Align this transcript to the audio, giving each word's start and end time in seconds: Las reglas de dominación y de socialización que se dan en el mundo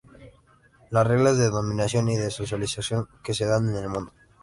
Las 0.89 1.05
reglas 1.05 1.37
de 1.37 1.51
dominación 1.51 2.09
y 2.09 2.15
de 2.17 2.31
socialización 2.31 3.07
que 3.23 3.35
se 3.35 3.45
dan 3.45 3.69
en 3.69 3.75
el 3.75 3.87
mundo 3.89 4.11